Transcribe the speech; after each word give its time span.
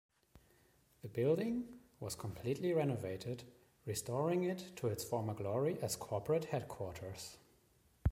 The 1.03 1.07
building 1.09 1.77
was 1.99 2.15
completely 2.15 2.73
renovated 2.73 3.43
restoring 3.85 4.43
it 4.43 4.75
to 4.77 4.87
its 4.87 5.03
former 5.03 5.35
glory 5.35 5.77
as 5.83 5.95
corporate 5.95 6.45
headquarters. 6.45 7.37